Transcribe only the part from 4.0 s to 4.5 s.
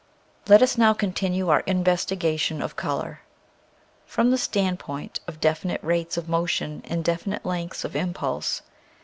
from the